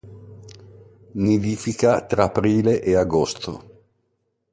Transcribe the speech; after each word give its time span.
Nidifica 1.13 2.03
tra 2.07 2.23
aprile 2.23 2.81
e 2.81 2.95
agosto. 2.95 3.51